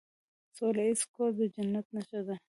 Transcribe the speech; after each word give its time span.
سوله 0.55 0.83
ایز 0.87 1.01
کور 1.13 1.31
د 1.37 1.39
جنت 1.53 1.85
نښه 1.95 2.19
ده. 2.27 2.35